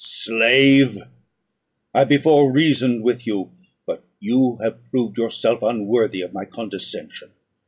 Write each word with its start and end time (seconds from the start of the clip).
"Slave, 0.03 0.97
I 1.93 2.05
before 2.05 2.51
reasoned 2.51 3.03
with 3.03 3.27
you, 3.27 3.51
but 3.85 4.03
you 4.19 4.57
have 4.63 4.83
proved 4.89 5.19
yourself 5.19 5.61
unworthy 5.61 6.21
of 6.21 6.33
my 6.33 6.45
condescension. 6.45 7.29